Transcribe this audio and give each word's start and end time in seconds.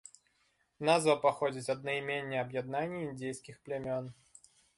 Назва 0.87 1.15
паходзіць 1.25 1.71
ад 1.75 1.85
наймення 1.89 2.41
аб'яднання 2.45 2.99
індзейскіх 3.09 3.61
плямён. 3.69 4.11